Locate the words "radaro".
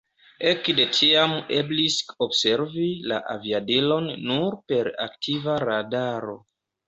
5.69-6.35